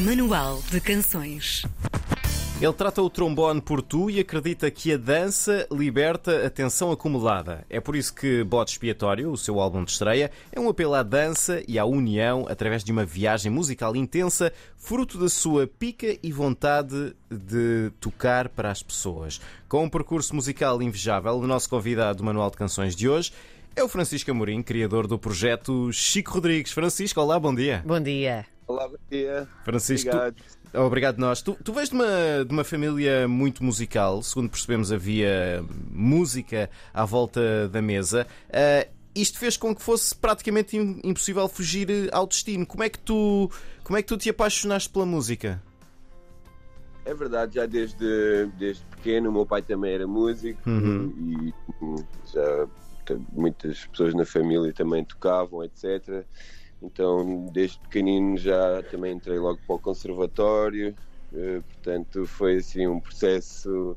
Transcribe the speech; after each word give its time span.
Manual 0.00 0.62
de 0.70 0.80
Canções. 0.80 1.64
Ele 2.60 2.72
trata 2.72 3.02
o 3.02 3.10
trombone 3.10 3.60
por 3.60 3.82
tu 3.82 4.08
e 4.08 4.20
acredita 4.20 4.70
que 4.70 4.92
a 4.92 4.96
dança 4.96 5.66
liberta 5.72 6.46
a 6.46 6.50
tensão 6.50 6.92
acumulada. 6.92 7.64
É 7.68 7.80
por 7.80 7.96
isso 7.96 8.14
que 8.14 8.44
Bode 8.44 8.70
Expiatório, 8.70 9.30
o 9.30 9.36
seu 9.36 9.58
álbum 9.58 9.82
de 9.82 9.90
estreia, 9.90 10.30
é 10.52 10.60
um 10.60 10.68
apelo 10.68 10.94
à 10.94 11.02
dança 11.02 11.62
e 11.66 11.78
à 11.78 11.84
união 11.84 12.46
através 12.48 12.84
de 12.84 12.92
uma 12.92 13.04
viagem 13.04 13.50
musical 13.50 13.96
intensa, 13.96 14.52
fruto 14.76 15.18
da 15.18 15.28
sua 15.28 15.66
pica 15.66 16.16
e 16.22 16.30
vontade 16.30 17.14
de 17.28 17.90
tocar 18.00 18.48
para 18.48 18.70
as 18.70 18.82
pessoas. 18.82 19.40
Com 19.68 19.84
um 19.84 19.90
percurso 19.90 20.34
musical 20.34 20.80
invejável, 20.80 21.32
o 21.38 21.46
nosso 21.46 21.68
convidado 21.68 22.18
do 22.18 22.24
Manual 22.24 22.50
de 22.50 22.56
Canções 22.56 22.94
de 22.94 23.08
hoje 23.08 23.32
é 23.74 23.82
o 23.82 23.88
Francisco 23.88 24.30
Amorim, 24.30 24.62
criador 24.62 25.08
do 25.08 25.18
projeto 25.18 25.92
Chico 25.92 26.34
Rodrigues. 26.34 26.72
Francisco, 26.72 27.20
olá, 27.20 27.38
bom 27.38 27.54
dia. 27.54 27.82
Bom 27.84 28.00
dia. 28.00 28.46
Olá, 28.68 28.86
bom 28.86 28.96
dia. 29.10 29.48
Francisco, 29.64 30.10
Obrigado. 30.10 30.36
tu- 30.72 30.78
obrigado 30.78 31.18
nós. 31.18 31.40
Tu, 31.40 31.56
tu 31.64 31.72
vens 31.72 31.88
de 31.88 31.94
uma, 31.94 32.44
de 32.46 32.52
uma 32.52 32.64
família 32.64 33.26
muito 33.26 33.64
musical, 33.64 34.22
segundo 34.22 34.50
percebemos, 34.50 34.92
havia 34.92 35.64
música 35.90 36.68
à 36.92 37.04
volta 37.06 37.66
da 37.68 37.80
mesa. 37.80 38.26
Ah, 38.52 38.86
isto 39.14 39.38
fez 39.38 39.56
com 39.56 39.74
que 39.74 39.82
fosse 39.82 40.14
praticamente 40.14 40.76
im- 40.76 41.00
impossível 41.02 41.48
fugir 41.48 41.90
eh, 41.90 42.08
ao 42.12 42.26
destino. 42.26 42.66
Como 42.66 42.82
é 42.84 42.90
que 42.90 42.98
tu, 42.98 43.50
como 43.82 43.96
é 43.96 44.02
que 44.02 44.08
tu 44.08 44.18
te 44.18 44.28
apaixonaste 44.28 44.90
pela 44.90 45.06
música? 45.06 45.62
É 47.06 47.14
verdade, 47.14 47.54
já 47.54 47.64
desde, 47.64 48.46
desde 48.58 48.84
pequeno, 48.84 49.30
o 49.30 49.32
meu 49.32 49.46
pai 49.46 49.62
também 49.62 49.94
era 49.94 50.06
músico 50.06 50.60
Uhum. 50.68 51.10
e 51.18 51.54
já 52.30 52.68
muitas 53.32 53.86
pessoas 53.86 54.12
na 54.12 54.26
família 54.26 54.70
também 54.74 55.02
tocavam, 55.02 55.64
etc. 55.64 56.26
Então, 56.82 57.46
desde 57.52 57.78
pequenino 57.80 58.36
já 58.36 58.82
também 58.84 59.14
entrei 59.14 59.38
logo 59.38 59.58
para 59.66 59.76
o 59.76 59.80
conservatório, 59.80 60.96
eh, 61.32 61.60
portanto, 61.60 62.24
foi 62.26 62.56
assim 62.58 62.86
um 62.86 63.00
processo. 63.00 63.96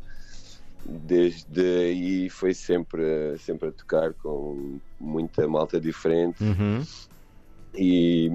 Desde 0.84 1.62
aí 1.62 2.30
foi 2.30 2.56
sempre, 2.56 3.38
sempre 3.38 3.70
a 3.70 3.72
tocar 3.72 4.14
com 4.16 4.80
muita 5.00 5.48
malta 5.48 5.80
diferente. 5.80 6.44
Uhum. 6.44 6.84
e, 7.76 8.30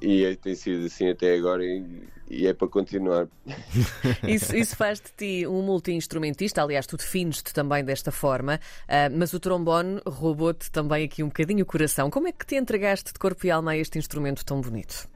e 0.00 0.24
é- 0.24 0.36
tem 0.36 0.54
sido 0.54 0.86
assim 0.86 1.08
até 1.08 1.34
agora 1.34 1.64
e, 1.64 2.02
e 2.28 2.46
é 2.46 2.52
para 2.52 2.68
continuar. 2.68 3.28
Isso, 4.26 4.56
isso 4.56 4.76
faz 4.76 5.00
de 5.00 5.12
ti 5.16 5.46
um 5.46 5.62
multi-instrumentista, 5.62 6.62
aliás, 6.62 6.86
tu 6.86 6.96
defines-te 6.96 7.52
também 7.52 7.84
desta 7.84 8.10
forma, 8.10 8.60
ah, 8.88 9.08
mas 9.10 9.32
o 9.32 9.40
trombone 9.40 10.00
roubou-te 10.06 10.70
também 10.70 11.04
aqui 11.04 11.22
um 11.22 11.28
bocadinho 11.28 11.62
o 11.62 11.66
coração. 11.66 12.10
Como 12.10 12.26
é 12.28 12.32
que 12.32 12.44
te 12.44 12.56
entregaste 12.56 13.12
de 13.12 13.18
corpo 13.18 13.46
e 13.46 13.50
alma 13.50 13.72
a 13.72 13.76
este 13.76 13.98
instrumento 13.98 14.44
tão 14.44 14.60
bonito? 14.60 15.08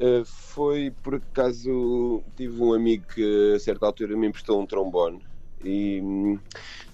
Uh, 0.00 0.24
foi 0.24 0.90
por 1.02 1.14
acaso 1.14 2.22
tive 2.36 2.60
um 2.60 2.74
amigo 2.74 3.04
que 3.14 3.52
a 3.54 3.58
certa 3.60 3.86
altura 3.86 4.16
me 4.16 4.26
emprestou 4.26 4.60
um 4.60 4.66
trombone 4.66 5.24
e 5.64 6.00
hum, 6.02 6.38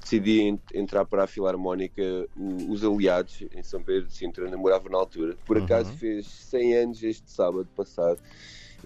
decidi 0.08 0.40
en- 0.40 0.58
entrar 0.72 1.04
para 1.04 1.24
a 1.24 1.26
Filarmónica 1.26 2.02
Os 2.68 2.82
Aliados 2.82 3.42
em 3.54 3.62
São 3.62 3.82
Pedro 3.82 4.06
de 4.08 4.14
Sintra, 4.14 4.44
onde 4.46 4.54
eu 4.54 4.58
morava 4.58 4.88
na 4.88 4.96
altura. 4.96 5.36
Por 5.46 5.58
acaso 5.58 5.92
fez 5.98 6.26
100 6.26 6.74
anos 6.74 7.02
este 7.02 7.30
sábado 7.30 7.68
passado. 7.76 8.18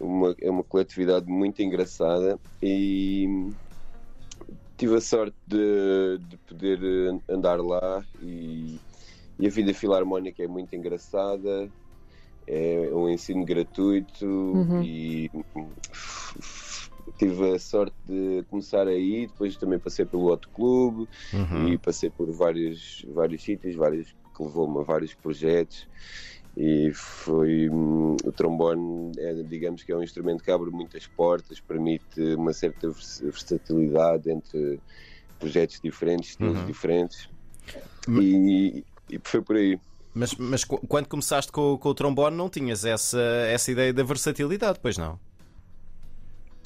Uma, 0.01 0.34
é 0.41 0.51
uma 0.51 0.64
coletividade 0.64 1.27
muito 1.31 1.62
engraçada 1.62 2.39
e 2.62 3.51
tive 4.77 4.97
a 4.97 5.01
sorte 5.01 5.37
de, 5.47 6.19
de 6.29 6.37
poder 6.39 6.81
eh, 6.83 7.33
andar 7.33 7.61
lá 7.61 8.03
e, 8.20 8.81
e 9.39 9.47
a 9.47 9.51
vida 9.51 9.73
filarmónica 9.73 10.42
é 10.42 10.48
muito 10.48 10.75
engraçada. 10.75 11.70
É 12.47 12.91
um 12.92 13.09
ensino 13.09 13.45
gratuito 13.45 14.27
e 14.83 15.31
hum, 15.55 15.69
tive 17.19 17.55
a 17.55 17.58
sorte 17.58 17.97
de 18.05 18.45
começar 18.48 18.86
aí, 18.86 19.27
depois 19.27 19.56
também 19.56 19.78
passei 19.78 20.05
pelo 20.05 20.25
outro 20.25 20.48
clube 20.50 21.08
Uhum. 21.33 21.68
e 21.68 21.79
passei 21.79 22.11
por 22.11 22.30
vários, 22.33 23.05
vários 23.08 23.42
sítios, 23.42 23.74
vários, 23.74 24.08
que 24.36 24.42
levou-me 24.42 24.80
a 24.80 24.83
vários 24.85 25.14
projetos 25.14 25.86
e 26.57 26.90
foi 26.95 27.68
hum, 27.70 28.17
o 28.24 28.33
trombone 28.33 29.13
é, 29.18 29.42
digamos 29.42 29.83
que 29.83 29.90
é 29.92 29.96
um 29.96 30.02
instrumento 30.02 30.42
que 30.45 30.51
abre 30.51 30.70
muitas 30.70 31.07
portas, 31.07 31.61
permite 31.61 32.20
uma 32.36 32.52
certa 32.52 32.89
vers- 32.89 33.20
versatilidade 33.23 34.30
entre 34.30 34.80
projetos 35.39 35.80
diferentes, 35.83 36.30
estilos 36.30 36.58
Uhum. 36.58 36.67
diferentes 36.67 37.29
e, 38.20 38.84
e 39.11 39.20
foi 39.24 39.42
por 39.42 39.57
aí. 39.57 39.79
Mas, 40.14 40.34
mas 40.34 40.64
qu- 40.64 40.79
quando 40.86 41.08
começaste 41.08 41.51
com, 41.51 41.79
com 41.79 41.89
o 41.89 41.95
trombone 41.95 42.36
não 42.36 42.48
tinhas 42.51 42.84
essa, 42.84 43.20
essa 43.48 43.70
ideia 43.73 43.92
da 43.95 44.02
versatilidade, 44.02 44.79
pois 44.83 44.98
não? 44.98 45.19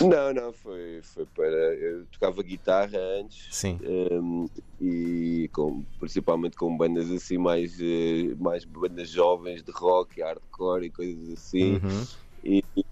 Não, 0.00 0.32
não, 0.34 0.52
foi, 0.52 1.00
foi 1.02 1.24
para. 1.26 1.46
Eu 1.46 2.06
tocava 2.06 2.42
guitarra 2.42 2.98
antes 3.18 3.48
Sim. 3.50 3.78
um, 3.82 4.46
e 4.78 5.48
com, 5.54 5.84
principalmente 5.98 6.54
com 6.56 6.76
bandas 6.76 7.10
assim 7.10 7.38
mais, 7.38 7.80
eh, 7.80 8.34
mais 8.38 8.64
bandas 8.66 9.08
jovens 9.08 9.62
de 9.62 9.72
rock, 9.72 10.20
hardcore 10.20 10.86
e 10.86 10.90
coisas 10.90 11.30
assim. 11.30 11.76
Uhum. 11.76 12.04
E, 12.44 12.62
e- 12.76 12.84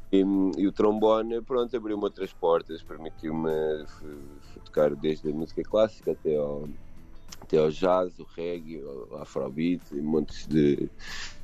e 0.57 0.67
o 0.67 0.73
trombone, 0.73 1.43
pronto, 1.43 1.77
abriu-me 1.77 2.05
outras 2.05 2.33
portas, 2.33 2.83
permitiu-me 2.83 3.51
tocar 4.65 4.95
desde 4.95 5.29
a 5.31 5.35
música 5.35 5.63
clássica 5.63 6.13
até 6.13 6.37
ao, 6.37 6.69
até 7.43 7.59
ao 7.59 7.71
jazz, 7.71 8.19
o 8.19 8.27
reggae, 8.35 8.83
o 8.83 9.17
afrobeat, 9.17 9.83
e 9.93 10.01
montes 10.01 10.47
de 10.47 10.89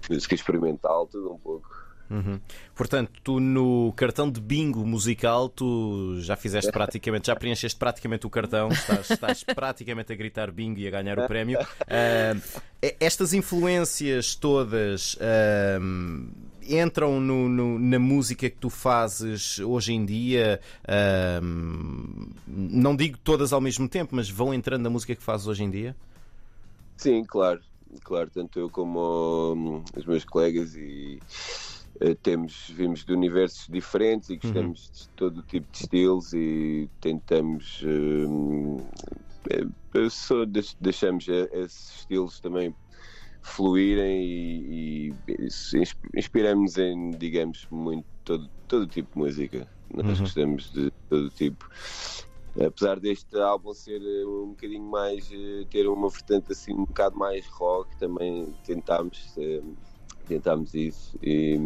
música 0.08 0.34
experimental, 0.34 1.06
tudo 1.06 1.32
um 1.32 1.38
pouco. 1.38 1.68
Uhum. 2.10 2.40
Portanto, 2.74 3.12
tu 3.22 3.38
no 3.38 3.92
cartão 3.94 4.28
de 4.28 4.40
bingo 4.40 4.84
musical, 4.84 5.48
tu 5.48 6.16
já 6.20 6.34
fizeste 6.34 6.72
praticamente, 6.72 7.28
já 7.28 7.36
preencheste 7.36 7.78
praticamente 7.78 8.26
o 8.26 8.30
cartão, 8.30 8.68
estás, 8.68 9.10
estás 9.10 9.44
praticamente 9.44 10.12
a 10.12 10.16
gritar 10.16 10.50
bingo 10.50 10.80
e 10.80 10.88
a 10.88 10.90
ganhar 10.90 11.18
o 11.18 11.26
prémio. 11.28 11.58
Ah, 11.86 12.34
estas 12.98 13.32
influências 13.32 14.34
todas 14.34 15.16
ah, 15.20 15.78
entram 16.68 17.20
no- 17.20 17.48
no- 17.48 17.78
na 17.78 17.98
música 17.98 18.50
que 18.50 18.56
tu 18.56 18.68
fazes 18.70 19.58
hoje 19.60 19.92
em 19.92 20.04
dia. 20.04 20.60
ah, 20.88 21.40
não 22.46 22.96
digo 22.96 23.18
todas 23.18 23.52
ao 23.52 23.60
mesmo 23.60 23.88
tempo, 23.88 24.16
mas 24.16 24.28
vão 24.28 24.52
entrando 24.52 24.82
na 24.82 24.90
música 24.90 25.14
que 25.14 25.22
fazes 25.22 25.46
hoje 25.46 25.62
em 25.62 25.70
dia? 25.70 25.94
Sim, 26.96 27.24
claro, 27.24 27.60
claro, 28.02 28.28
tanto 28.30 28.58
eu 28.58 28.68
como 28.68 29.54
hum, 29.54 29.82
os 29.96 30.04
meus 30.04 30.24
colegas 30.24 30.74
e 30.74 31.18
temos, 32.22 32.66
vimos 32.70 33.04
de 33.04 33.12
universos 33.12 33.66
diferentes 33.68 34.30
e 34.30 34.36
gostamos 34.36 34.90
de 34.92 35.08
todo 35.16 35.42
tipo 35.44 35.68
de 35.72 35.78
estilos 35.78 36.32
e 36.32 36.90
tentamos 37.00 37.80
hum, 37.84 38.76
eh, 39.50 39.64
eh, 39.96 40.10
só 40.10 40.44
deix- 40.46 40.76
deixamos 40.80 41.28
eh, 41.28 41.48
esses 41.52 41.98
estilos 42.00 42.40
também 42.40 42.74
fluírem 43.42 44.22
e, 44.24 45.10
e 45.28 45.48
inspiramos 46.16 46.76
em, 46.78 47.10
digamos, 47.12 47.66
muito 47.70 48.06
todo, 48.24 48.50
todo 48.68 48.86
tipo 48.88 49.10
de 49.14 49.18
música. 49.18 49.72
Nós 49.94 50.20
Uhum. 50.20 50.20
gostamos 50.20 50.70
de 50.70 50.90
todo 51.08 51.30
tipo. 51.30 51.66
Apesar 52.60 52.98
deste 53.00 53.36
álbum 53.38 53.72
ser 53.72 54.00
eh, 54.02 54.26
um 54.26 54.48
bocadinho 54.50 54.84
mais 54.90 55.30
eh, 55.30 55.64
ter 55.70 55.86
uma 55.88 56.08
vertente 56.10 56.52
assim 56.52 56.72
um 56.74 56.84
bocado 56.84 57.16
mais 57.16 57.46
rock, 57.48 57.96
também 57.96 58.52
tentámos 58.64 59.34
eh, 59.38 59.60
tentámos 60.30 60.74
isso 60.74 61.18
e, 61.22 61.58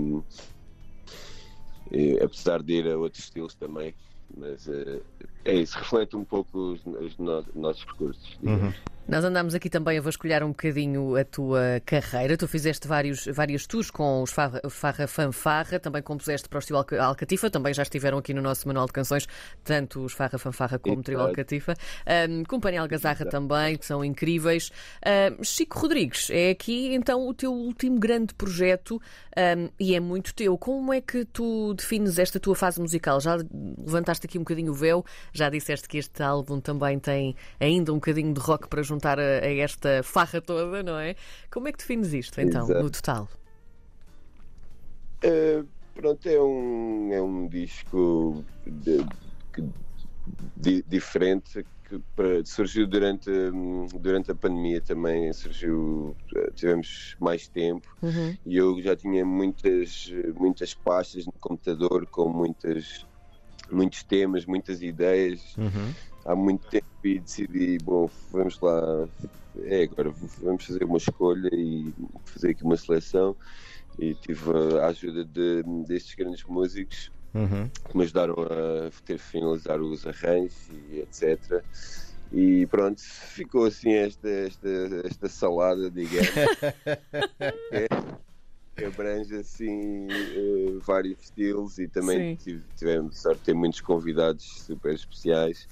e 1.90 2.18
apesar 2.22 2.62
de 2.62 2.72
ir 2.78 2.90
a 2.90 2.96
outros 2.96 3.22
estilos 3.24 3.54
também, 3.54 3.94
mas 4.34 4.66
eh, 4.66 5.00
é 5.44 5.54
isso, 5.54 5.78
reflete 5.78 6.16
um 6.16 6.24
pouco 6.24 6.58
os, 6.72 6.80
os 6.86 7.16
no- 7.18 7.44
nossos 7.54 7.84
percursos. 7.84 8.36
digamos. 8.40 8.74
Nós 9.06 9.22
andámos 9.22 9.54
aqui 9.54 9.68
também 9.68 9.98
a 9.98 10.00
vasculhar 10.00 10.42
um 10.42 10.48
bocadinho 10.48 11.14
a 11.14 11.24
tua 11.24 11.60
carreira. 11.84 12.38
Tu 12.38 12.48
fizeste 12.48 12.88
vários, 12.88 13.26
várias 13.26 13.66
tours 13.66 13.90
com 13.90 14.22
os 14.22 14.32
Farra, 14.32 14.62
Farra 14.70 15.06
Fanfarra, 15.06 15.78
também 15.78 16.02
compuseste 16.02 16.48
para 16.48 16.58
o 16.58 16.76
Alca- 16.76 17.02
Alcatifa, 17.02 17.50
também 17.50 17.74
já 17.74 17.82
estiveram 17.82 18.16
aqui 18.16 18.32
no 18.32 18.40
nosso 18.40 18.66
manual 18.66 18.86
de 18.86 18.92
canções, 18.94 19.26
tanto 19.62 20.00
os 20.06 20.14
Farra 20.14 20.38
Fanfarra 20.38 20.78
como 20.78 21.00
o 21.00 21.02
Trio. 21.02 21.20
Alcatifa. 21.20 21.74
Um, 22.30 22.44
Companhia 22.44 22.80
Algazarra 22.80 23.26
também, 23.26 23.76
que 23.76 23.84
são 23.84 24.02
incríveis. 24.02 24.72
Um, 25.38 25.44
Chico 25.44 25.80
Rodrigues, 25.80 26.30
é 26.30 26.48
aqui 26.50 26.94
então 26.94 27.28
o 27.28 27.34
teu 27.34 27.52
último 27.52 28.00
grande 28.00 28.32
projeto 28.32 28.98
um, 29.36 29.68
e 29.78 29.94
é 29.94 30.00
muito 30.00 30.34
teu. 30.34 30.56
Como 30.56 30.94
é 30.94 31.02
que 31.02 31.26
tu 31.26 31.74
defines 31.74 32.18
esta 32.18 32.40
tua 32.40 32.54
fase 32.56 32.80
musical? 32.80 33.20
Já 33.20 33.36
levantaste 33.78 34.26
aqui 34.26 34.38
um 34.38 34.42
bocadinho 34.42 34.72
o 34.72 34.74
véu, 34.74 35.04
já 35.30 35.50
disseste 35.50 35.86
que 35.86 35.98
este 35.98 36.22
álbum 36.22 36.58
também 36.58 36.98
tem 36.98 37.36
ainda 37.60 37.92
um 37.92 37.96
bocadinho 37.96 38.32
de 38.32 38.40
rock 38.40 38.66
para 38.66 38.82
juntar 38.82 38.93
a, 39.18 39.44
a 39.44 39.54
esta 39.56 40.02
farra 40.02 40.40
toda, 40.40 40.82
não 40.82 40.98
é? 40.98 41.14
Como 41.50 41.68
é 41.68 41.72
que 41.72 41.78
defines 41.78 42.12
isto 42.12 42.40
então, 42.40 42.64
Exato. 42.64 42.82
no 42.82 42.90
total? 42.90 43.28
Eh, 45.22 45.64
pronto, 45.94 46.28
é 46.28 46.40
um, 46.40 47.12
é 47.12 47.22
um 47.22 47.48
disco 47.48 48.44
de- 48.66 49.06
di 50.56 50.82
diferente 50.86 51.64
que 51.88 52.00
para, 52.16 52.44
surgiu 52.44 52.86
durante, 52.86 53.30
durante 54.00 54.30
a 54.30 54.34
pandemia 54.34 54.80
também 54.80 55.32
surgiu 55.32 56.16
tivemos 56.54 57.14
mais 57.20 57.46
tempo 57.48 57.86
Uhum. 58.02 58.36
e 58.46 58.56
eu 58.56 58.80
já 58.80 58.96
tinha 58.96 59.24
muitas 59.24 60.10
muitas 60.34 60.72
pastas 60.74 61.26
no 61.26 61.32
computador 61.40 62.06
com 62.06 62.28
muitas 62.28 63.06
muitos 63.70 64.02
temas 64.04 64.46
muitas 64.46 64.80
ideias 64.82 65.54
Uhum. 65.56 65.92
Há 66.24 66.34
muito 66.34 66.66
tempo 66.68 66.86
e 67.04 67.18
decidi 67.18 67.78
bom 67.78 68.08
vamos 68.30 68.58
lá 68.60 69.08
é 69.62 69.82
agora 69.84 70.12
vamos 70.42 70.64
fazer 70.64 70.84
uma 70.84 70.98
escolha 70.98 71.50
e 71.52 71.92
fazer 72.24 72.50
aqui 72.50 72.64
uma 72.64 72.76
seleção 72.76 73.36
e 73.98 74.14
tive 74.14 74.50
a 74.80 74.86
ajuda 74.88 75.24
de, 75.24 75.62
destes 75.86 76.14
grandes 76.14 76.44
músicos 76.44 77.12
Uhum. 77.34 77.68
que 77.68 77.96
me 77.96 78.04
ajudaram 78.04 78.34
a 78.34 78.90
ter 79.04 79.18
finalizar 79.18 79.80
os 79.80 80.06
arranjos 80.06 80.68
e 80.70 81.00
etc. 81.00 81.64
E 82.32 82.66
pronto, 82.66 83.00
ficou 83.02 83.64
assim 83.64 83.92
esta, 83.92 84.28
esta, 84.28 84.68
esta 85.04 85.28
salada, 85.28 85.90
digamos, 85.90 86.28
que, 87.70 87.88
que 88.76 88.84
abrange 88.84 89.34
assim 89.34 90.06
eh, 90.10 90.78
vários 90.84 91.20
estilos 91.20 91.78
e 91.78 91.88
também 91.88 92.36
tive, 92.36 92.62
tivemos 92.76 93.20
sorte 93.20 93.38
de 93.38 93.44
ter 93.46 93.54
muitos 93.54 93.80
convidados 93.80 94.64
super 94.64 94.94
especiais. 94.94 95.68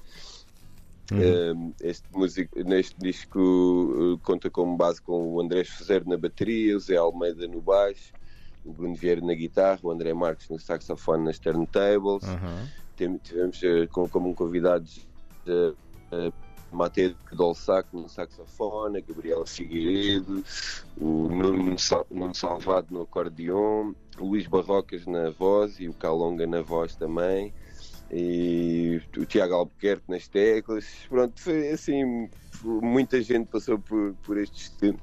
Uhum. 1.11 1.73
Eh, 1.81 1.89
este 1.89 2.05
músico, 2.11 2.63
neste 2.63 2.95
disco 2.97 3.39
eh, 3.39 4.19
conta 4.23 4.49
como 4.49 4.77
base 4.77 5.01
com 5.01 5.33
o 5.33 5.41
Andrés 5.41 5.69
Fezero 5.69 6.07
na 6.07 6.17
bateria, 6.17 6.77
o 6.77 6.79
Zé 6.79 6.95
Almeida 6.95 7.47
no 7.47 7.61
baixo, 7.61 8.13
o 8.63 8.71
Bruno 8.71 8.95
Vieira 8.95 9.21
na 9.21 9.33
guitarra, 9.33 9.79
o 9.83 9.91
André 9.91 10.13
Marques 10.13 10.49
no 10.49 10.57
saxofone 10.57 11.25
nas 11.25 11.39
turntables. 11.39 12.23
Uhum. 12.23 13.19
Tivemos 13.21 13.61
eh, 13.63 13.87
como, 13.87 14.07
como 14.09 14.35
convidados 14.35 15.05
uh, 15.47 15.75
uh, 16.15 16.33
Mateus 16.71 17.15
Dolsac 17.31 17.87
no 17.93 18.07
saxofone, 18.07 18.99
a 18.99 19.01
Gabriela 19.01 19.45
Figueiredo, 19.45 20.43
o 20.97 21.27
Nuno, 21.29 21.75
Nuno 22.09 22.33
Salvado 22.33 22.87
no 22.91 23.01
acordeon, 23.01 23.93
o 24.19 24.25
Luís 24.25 24.47
Barrocas 24.47 25.05
na 25.05 25.29
voz 25.31 25.79
e 25.79 25.87
o 25.87 25.93
Calonga 25.93 26.47
na 26.47 26.61
voz 26.61 26.95
também, 26.95 27.53
e 28.11 29.01
o 29.17 29.25
Tiago 29.25 29.53
Albuquerque 29.55 30.03
nas 30.09 30.27
teclas. 30.27 30.85
Pronto, 31.09 31.39
foi 31.41 31.69
assim, 31.69 32.29
muita 32.63 33.21
gente 33.21 33.47
passou 33.47 33.79
por, 33.79 34.13
por 34.23 34.37
este 34.37 34.63
estilo. 34.63 34.99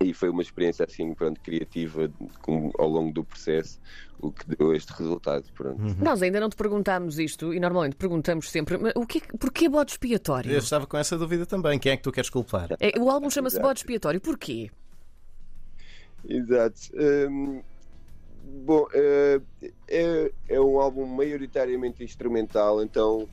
E 0.00 0.14
foi 0.14 0.28
uma 0.28 0.42
experiência 0.42 0.84
assim, 0.84 1.12
pronto, 1.12 1.40
criativa 1.40 2.08
com- 2.40 2.70
ao 2.78 2.88
longo 2.88 3.12
do 3.12 3.24
processo, 3.24 3.80
o 4.20 4.30
que 4.30 4.44
deu 4.56 4.72
este 4.72 4.92
resultado. 4.92 5.44
Pronto. 5.54 5.80
Nós 6.00 6.22
ainda 6.22 6.38
não 6.38 6.48
te 6.48 6.54
perguntámos 6.54 7.18
isto 7.18 7.52
e 7.52 7.58
normalmente 7.58 7.96
perguntamos 7.96 8.48
sempre 8.48 8.78
mas 8.78 8.92
o 8.94 9.04
que, 9.04 9.20
porquê 9.38 9.68
bode 9.68 9.90
expiatório? 9.92 10.52
Eu 10.52 10.58
estava 10.58 10.86
com 10.86 10.96
essa 10.96 11.18
dúvida 11.18 11.44
também. 11.44 11.80
Quem 11.80 11.90
é 11.92 11.96
que 11.96 12.02
tu 12.04 12.12
queres 12.12 12.30
culpar? 12.30 12.68
É, 12.78 12.96
o 12.96 13.10
álbum 13.10 13.28
chama-se. 13.28 13.58
Bode 13.58 13.80
Expiatório. 13.80 14.20
Porquê? 14.20 14.70
Exato. 16.28 16.80
Hum, 16.94 17.60
bom, 18.48 18.86
eh, 18.92 19.40
é, 19.88 20.32
é 20.48 20.60
um 20.60 20.78
álbum 20.80 21.06
maioritariamente 21.06 22.02
instrumental, 22.02 22.82
então 22.82 23.28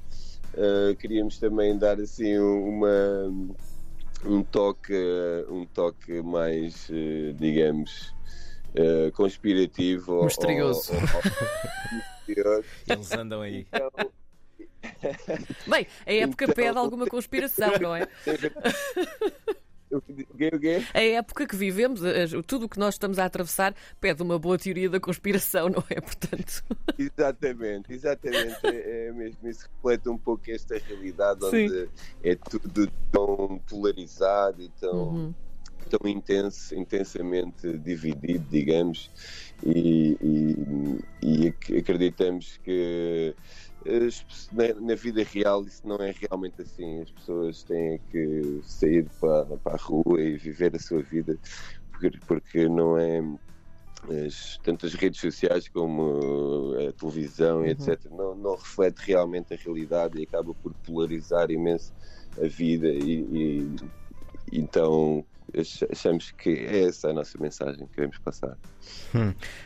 eh, 0.54 0.96
queríamos 1.00 1.38
também 1.40 1.78
dar 1.78 2.00
assim 2.00 2.38
uma 2.38 3.34
um 4.26 4.42
toque 4.44 4.94
um 5.50 5.66
toque 5.66 6.22
mais 6.22 6.88
eh, 6.90 7.34
digamos 7.38 8.14
eh, 8.74 9.12
conspirativo 9.12 10.14
ou- 10.14 10.26
Misterioso. 10.26 10.94
ou- 10.94 11.00
ou- 11.00 11.98
misterioso. 12.28 12.66
Eles 12.88 13.12
andam 13.14 13.42
aí. 13.42 13.68
Então, 13.72 13.92
Bem, 15.68 15.88
a 16.06 16.14
época 16.14 16.46
Então- 16.46 16.56
pede 16.56 16.78
alguma 16.78 17.06
conspiração, 17.08 17.72
não 17.82 17.96
é? 17.96 18.08
o 20.24 20.60
quê? 20.60 20.84
A 20.94 21.02
época 21.02 21.46
que 21.48 21.56
vivemos, 21.56 22.04
as- 22.04 22.32
tudo 22.48 22.66
o 22.66 22.70
que 22.70 22.80
nós 22.80 22.96
estamos 22.96 23.20
a 23.20 23.26
atravessar, 23.26 23.74
pede 24.00 24.22
uma 24.24 24.38
boa 24.40 24.58
teoria 24.58 24.90
da 24.90 25.00
conspiração, 25.00 25.68
não 25.70 25.84
é? 25.90 26.00
Portanto, 26.02 26.64
Exatamente, 26.98 27.92
exatamente. 27.94 28.58
É, 28.64 29.08
é 29.08 29.12
mesmo 29.12 29.48
isso 29.48 29.68
reflete 29.76 30.10
um 30.10 30.18
pouco 30.18 30.44
esta 30.50 30.78
realidade 30.78 31.42
Sim. 31.50 31.66
onde 31.66 31.90
é 32.24 32.36
tudo 32.36 32.92
tão 33.12 33.62
polarizado 33.70 34.62
e 34.62 34.70
tão, 34.80 35.10
Uhum. 35.10 35.34
tão 35.90 36.10
intenso, 36.10 36.74
intensamente 36.76 37.78
dividido, 37.78 38.46
digamos, 38.50 39.12
e, 39.64 40.18
e- 40.22 41.00
e 41.22 41.48
ac- 41.50 41.78
acreditamos 41.78 42.58
que 42.64 43.36
na, 44.52 44.74
na 44.82 44.96
vida 44.96 45.24
real 45.24 45.66
isso 45.66 45.82
não 45.88 45.98
é 45.98 46.12
realmente 46.12 46.62
assim. 46.62 47.02
As 47.02 47.12
pessoas 47.12 47.64
têm 47.64 48.00
que 48.10 48.60
sair 48.64 49.10
para, 49.20 49.58
para 49.60 49.76
a 49.76 49.78
rua 49.78 50.22
e 50.22 50.38
viver 50.38 50.76
a 50.76 50.80
sua 50.80 51.02
vida, 51.04 51.40
porque, 51.92 52.20
porque 52.28 52.70
não 52.70 52.98
é 52.98 53.22
as, 54.28 54.60
tanto 54.64 54.86
as 54.86 54.94
redes 54.94 55.20
sociais 55.20 55.68
como 55.70 56.74
a 56.90 56.94
televisão, 56.94 57.66
Uhum. 57.66 57.68
etc., 57.68 58.06
não, 58.12 58.36
não 58.36 58.56
reflete 58.56 59.00
realmente 59.08 59.54
a 59.54 59.58
realidade 59.58 60.20
e 60.20 60.24
acaba 60.24 60.54
por 60.56 60.74
polarizar 60.84 61.52
imenso 61.52 61.94
a 62.38 62.48
vida 62.48 62.88
e, 62.90 63.22
e- 63.76 63.76
então 64.52 65.24
ach- 65.58 65.84
achamos 65.92 66.32
que 66.32 66.50
é 66.50 66.88
essa 66.88 67.10
a 67.10 67.14
nossa 67.14 67.38
mensagem 67.40 67.86
que 67.88 67.94
queremos 67.96 68.18
passar. 68.20 68.58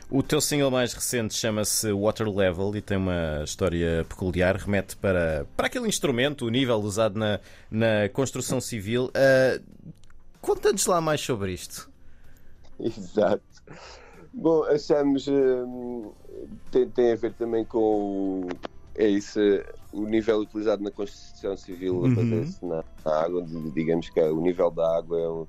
O 0.09 0.21
teu 0.23 0.39
single 0.41 0.69
mais 0.71 0.93
recente 0.93 1.33
chama-se 1.33 1.91
Water 1.91 2.29
Level 2.29 2.75
e 2.75 2.81
tem 2.81 2.97
uma 2.97 3.41
história 3.43 4.05
peculiar. 4.07 4.55
Remete 4.55 4.95
para, 4.95 5.45
para 5.57 5.67
aquele 5.67 5.87
instrumento, 5.87 6.45
o 6.45 6.49
nível 6.49 6.77
usado 6.77 7.17
na, 7.17 7.39
na 7.71 8.07
construção 8.13 8.59
civil. 8.61 9.09
Ah, 9.15 9.59
Conta-nos 10.41 10.85
lá 10.85 11.01
mais 11.01 11.19
sobre 11.19 11.51
isto. 11.53 11.89
Exato. 12.79 13.43
Bom, 14.31 14.63
achamos. 14.63 15.27
hum, 15.27 16.11
tem, 16.71 16.87
tem 16.89 17.11
a 17.11 17.15
ver 17.15 17.33
também 17.33 17.65
com 17.65 17.77
o. 17.77 18.47
É 19.00 19.07
isso, 19.07 19.40
o 19.94 20.06
nível 20.06 20.40
utilizado 20.40 20.84
na 20.84 20.92
construção 20.92 21.56
civil 21.56 22.01
Uhum. 22.04 22.12
acontece 22.12 22.66
na, 22.66 22.84
na 23.06 23.22
água. 23.24 23.42
Digamos 23.74 24.10
que 24.10 24.19
o 24.19 24.42
nível 24.42 24.69
da 24.69 24.98
água 24.98 25.18
é 25.22 25.30
um, 25.30 25.48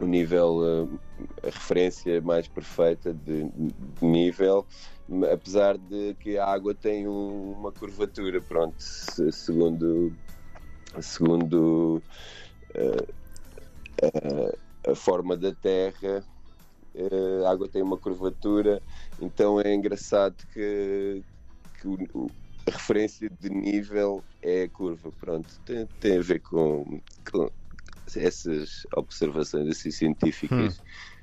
um 0.00 0.06
nível, 0.06 0.56
hum, 0.88 0.98
a 1.42 1.46
referência 1.46 2.18
mais 2.22 2.48
perfeita 2.48 3.12
de, 3.12 3.44
de 3.44 3.74
nível, 4.06 4.66
apesar 5.30 5.76
de 5.76 6.14
que 6.14 6.38
a 6.38 6.46
água 6.46 6.74
tem 6.74 7.06
um- 7.06 7.52
uma 7.52 7.70
curvatura, 7.72 8.40
pronto, 8.40 8.74
se- 8.78 9.30
segundo. 9.32 10.10
Segundo 11.02 12.02
a 14.86 14.94
forma 14.94 15.36
da 15.36 15.54
Terra, 15.54 16.24
eh, 16.94 17.44
a 17.46 17.50
água 17.50 17.68
tem 17.68 17.82
uma 17.82 17.98
curvatura, 17.98 18.82
então 19.20 19.60
é 19.60 19.74
engraçado 19.74 20.36
que, 20.52 21.22
que 21.80 21.88
o- 21.88 21.96
o- 22.14 22.30
a 22.68 22.72
referência 22.72 23.28
de 23.40 23.48
nível 23.50 24.24
é 24.42 24.64
a 24.64 24.68
curva. 24.68 25.10
Pronto, 25.12 25.52
tem, 25.64 25.88
tem 25.98 26.18
a 26.18 26.22
ver 26.22 26.40
com, 26.40 27.00
com 27.30 27.50
essas 28.16 28.82
observações 28.96 29.68
assim 29.68 29.90
científicas 29.90 30.78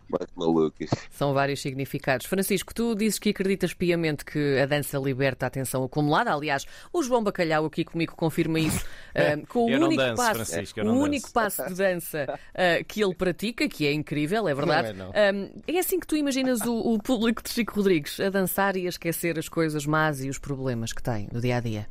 mais 0.09 0.27
malucas. 0.35 0.89
são 1.09 1.33
vários 1.33 1.61
significados. 1.61 2.25
Francisco, 2.25 2.73
tu 2.73 2.95
dizes 2.95 3.19
que 3.19 3.29
acreditas 3.29 3.73
piamente 3.73 4.23
que 4.25 4.59
a 4.59 4.65
dança 4.65 4.97
liberta 4.97 5.45
a 5.45 5.47
atenção 5.47 5.83
acumulada. 5.83 6.33
Aliás, 6.33 6.65
o 6.91 7.01
João 7.03 7.23
Bacalhau 7.23 7.65
aqui 7.65 7.83
comigo 7.83 8.15
confirma 8.15 8.59
isso. 8.59 8.85
ah, 9.15 9.37
com 9.47 9.65
o 9.65 9.69
Eu 9.69 9.79
não 9.79 9.87
único 9.87 10.01
danço, 10.01 10.15
passo, 10.15 10.35
Francisco, 10.35 10.79
eu 10.79 10.83
o 10.83 10.87
não 10.87 10.99
único 10.99 11.31
passo 11.31 11.65
de 11.67 11.73
dança 11.75 12.39
ah, 12.53 12.83
que 12.87 13.03
ele 13.03 13.15
pratica, 13.15 13.67
que 13.67 13.85
é 13.85 13.93
incrível, 13.93 14.47
é 14.47 14.53
verdade. 14.53 14.93
Não 14.93 15.09
Ah, 15.11 15.49
é 15.67 15.79
assim 15.79 15.99
que 15.99 16.07
tu 16.07 16.15
imaginas 16.15 16.61
o, 16.61 16.73
o 16.93 16.99
público 17.01 17.41
de 17.43 17.49
Chico 17.49 17.75
Rodrigues 17.75 18.19
a 18.19 18.29
dançar 18.29 18.75
e 18.75 18.85
a 18.85 18.89
esquecer 18.89 19.37
as 19.37 19.49
coisas 19.49 19.85
más 19.85 20.23
e 20.23 20.29
os 20.29 20.37
problemas 20.37 20.93
que 20.93 21.01
tem 21.01 21.27
no 21.31 21.41
dia 21.41 21.57
a 21.57 21.59
dia. 21.59 21.87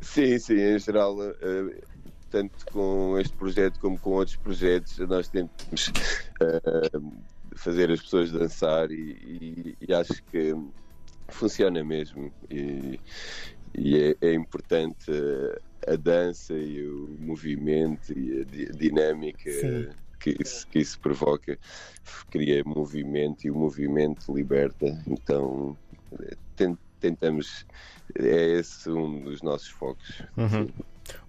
Sim, 0.00 0.38
sim, 0.38 0.54
em 0.60 0.78
geral, 0.78 1.16
eh, 1.22 1.80
tanto 2.30 2.66
com 2.72 3.18
este 3.18 3.36
projeto 3.36 3.78
como 3.80 3.98
com 3.98 4.10
outros 4.10 4.36
projetos, 4.36 4.98
nós 4.98 5.28
tentamos 5.28 5.92
eh, 6.40 6.90
fazer 7.56 7.90
as 7.90 8.00
pessoas 8.00 8.30
dançar 8.32 8.90
e, 8.90 8.96
e- 9.12 9.76
e 9.88 9.92
acho 9.94 10.22
que 10.24 10.54
funciona 11.28 11.82
mesmo. 11.84 12.32
E, 12.50 13.00
e 13.74 13.98
é, 13.98 14.16
é 14.20 14.34
importante 14.34 15.10
a 15.86 15.96
dança 15.96 16.54
e 16.54 16.86
o 16.86 17.16
movimento 17.20 18.12
e 18.18 18.40
a 18.40 18.44
di- 18.44 18.72
dinâmica 18.72 19.50
Sim. 19.50 19.88
que 20.20 20.36
isso, 20.40 20.66
que 20.68 20.78
isso 20.80 20.98
provoca. 21.00 21.58
Cria 22.30 22.62
movimento 22.64 23.46
e 23.46 23.50
o 23.50 23.54
movimento 23.54 24.34
liberta. 24.34 24.86
Então, 25.06 25.76
eh, 26.20 26.36
ten- 26.56 26.78
tentamos. 27.00 27.64
É 28.18 28.58
esse 28.58 28.88
um 28.90 29.20
dos 29.22 29.42
nossos 29.42 29.68
focos. 29.68 30.22
Uhum. 30.36 30.66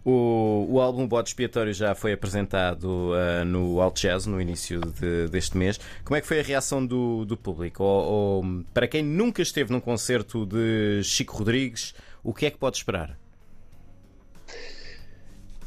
O, 0.03 0.65
o 0.69 0.79
álbum 0.79 1.07
Bode 1.07 1.29
Expiatório 1.29 1.73
já 1.73 1.93
foi 1.93 2.13
apresentado 2.13 3.11
ah, 3.13 3.45
no 3.45 3.79
Alt 3.81 4.01
Jazz 4.01 4.25
no 4.25 4.39
início 4.41 4.79
de- 4.79 5.27
deste 5.27 5.57
mês. 5.57 5.79
Como 6.03 6.15
é 6.15 6.21
que 6.21 6.27
foi 6.27 6.39
a 6.39 6.43
reação 6.43 6.85
do, 6.85 7.25
do 7.25 7.37
público? 7.37 7.83
Ou, 7.83 8.03
ou, 8.43 8.63
para 8.73 8.87
quem 8.87 9.03
nunca 9.03 9.41
esteve 9.41 9.71
num 9.71 9.79
concerto 9.79 10.45
de 10.45 11.01
Chico 11.03 11.37
Rodrigues, 11.37 11.93
o 12.23 12.33
que 12.33 12.45
é 12.45 12.51
que 12.51 12.57
pode 12.57 12.77
esperar? 12.77 13.17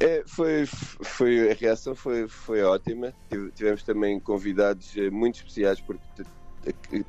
É, 0.00 0.24
foi, 0.26 0.66
foi, 0.66 1.50
a 1.52 1.54
reação 1.54 1.94
foi, 1.94 2.26
foi 2.26 2.62
ótima. 2.62 3.14
Tivemos 3.54 3.84
também 3.84 4.18
convidados 4.18 4.96
eh, 4.96 5.08
muito 5.10 5.36
especiais 5.36 5.80
porque 5.80 6.24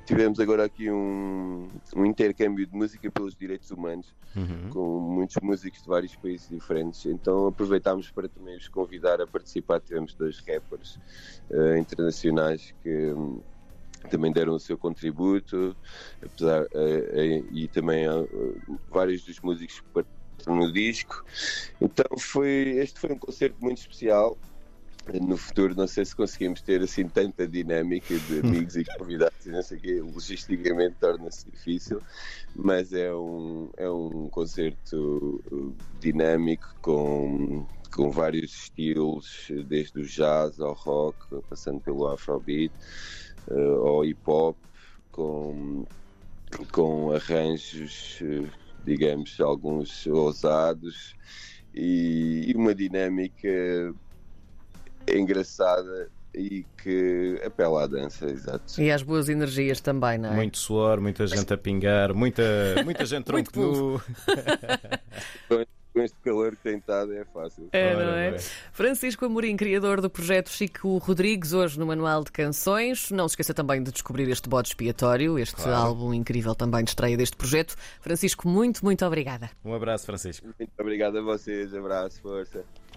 tivemos 0.05 0.39
agora 0.39 0.65
aqui 0.65 0.89
um, 0.89 1.69
um, 1.95 2.05
intercâmbio 2.05 2.65
de 2.65 2.75
música 2.75 3.12
pelos 3.12 3.36
direitos 3.36 3.69
humanos 3.69 4.07
uhum. 4.36 4.69
com 4.69 5.00
muitos 5.00 5.36
músicos 5.41 5.81
de 5.81 5.88
vários 5.88 6.15
países 6.15 6.50
diferentes. 6.50 7.05
Então 7.05 7.48
aproveitámos 7.48 8.10
para 8.10 8.27
também 8.27 8.57
os 8.57 8.67
convidar 8.67 9.22
a 9.22 9.27
participar. 9.27 9.79
Tivemos 9.79 10.15
dois 10.15 10.39
rappers 10.39 11.00
uh, 11.51 11.77
internacionais 11.77 12.74
que 12.81 13.13
um, 13.13 13.41
também 14.10 14.31
deram 14.31 14.55
o 14.55 14.60
seu 14.60 14.77
contributo, 14.77 15.75
apesar, 16.22 16.63
uh, 16.63 16.65
uh, 16.65 17.48
e 17.51 17.67
também 17.67 18.05
vários 18.89 19.24
dos 19.24 19.39
músicos 19.39 19.79
que 19.79 19.88
participaram 19.89 20.60
no 20.60 20.72
disco. 20.72 21.24
Então 21.79 22.17
foi 22.17 22.77
este 22.77 23.00
foi 23.00 23.12
um 23.12 23.19
concerto 23.19 23.57
muito 23.62 23.77
especial 23.77 24.36
no 25.12 25.36
futuro 25.38 25.75
não 25.75 25.88
sei 25.88 26.05
se 26.05 26.15
conseguimos 26.15 26.62
ter 26.62 26.81
assim 26.81 27.07
tanta 27.07 27.48
dinâmica 27.48 28.17
de 28.17 28.39
amigos 28.45 28.75
e 28.75 28.86
convidados 28.98 29.45
e 29.45 29.50
não 29.50 29.62
sei 29.62 29.77
o 29.77 29.81
quê, 29.81 30.01
logisticamente 30.01 30.95
torna-se 31.00 31.50
difícil, 31.50 32.01
mas 32.55 32.93
é 32.93 33.13
um, 33.13 33.69
é 33.77 33.89
um 33.89 34.29
concerto 34.29 35.43
uh, 35.51 35.75
dinâmico 36.00 36.74
com, 36.81 37.65
com 37.93 38.12
vários 38.12 38.53
estilos, 38.53 39.51
desde 39.67 40.00
o 40.00 40.05
jazz 40.05 40.60
ao 40.60 40.74
rock, 40.74 41.17
passando 41.50 41.81
pelo 41.81 42.07
afrobeat, 42.07 42.72
uh, 43.50 43.88
ao 43.88 44.05
hip 44.05 44.22
hop, 44.25 44.57
com, 45.12 45.86
com 46.72 47.12
arranjos, 47.12 48.19
uh, 48.22 48.50
digamos, 48.86 49.39
alguns 49.41 50.07
ousados 50.07 51.15
e, 51.74 52.51
e 52.51 52.53
uma 52.55 52.75
dinâmica 52.75 53.93
engraçada 55.07 56.10
e 56.33 56.65
que 56.81 57.39
apela 57.45 57.83
à 57.83 57.88
dança, 57.88 58.25
exato. 58.25 58.81
E 58.81 58.91
às 58.91 59.03
boas 59.03 59.29
energias 59.29 59.79
também, 59.79 60.17
não 60.17 60.31
é? 60.31 60.36
Muito 60.36 60.57
suor, 60.57 61.00
muita 61.00 61.27
gente 61.27 61.53
a 61.53 61.57
pingar, 61.57 62.13
muita, 62.13 62.43
muita 62.83 63.05
gente 63.05 63.25
tronco 63.25 63.51
nu. 63.60 64.01
com 65.93 66.01
este 66.01 66.17
calor 66.22 66.55
que 66.55 66.63
tem 66.63 66.77
estado 66.77 67.13
é 67.13 67.24
fácil. 67.25 67.69
É, 67.72 67.93
não 67.93 68.13
é? 68.13 68.38
Francisco 68.72 69.25
Amorim, 69.25 69.55
criador 69.55 70.01
do 70.01 70.10
projeto 70.10 70.50
Chico 70.50 70.98
Rodrigues, 70.98 71.53
hoje 71.53 71.79
no 71.79 71.86
Manual 71.86 72.24
de 72.24 72.31
Canções. 72.31 73.12
Não 73.12 73.27
se 73.27 73.33
esqueça 73.33 73.53
também 73.53 73.83
de 73.83 73.91
descobrir 73.91 74.27
este 74.29 74.50
bode 74.50 74.69
expiatório, 74.69 75.38
este 75.38 75.55
claro. 75.55 75.77
álbum 75.77 76.13
incrível 76.13 76.55
também 76.55 76.83
de 76.83 76.89
estreia 76.89 77.15
deste 77.15 77.38
projeto. 77.38 77.75
Francisco, 78.01 78.48
muito, 78.48 78.83
muito 78.83 79.05
obrigada. 79.05 79.51
Um 79.63 79.74
abraço, 79.74 80.07
Francisco. 80.07 80.48
Muito 80.57 80.74
obrigado 80.79 81.17
a 81.19 81.22
vocês, 81.22 81.74
abraço, 81.75 82.19
força. 82.22 82.65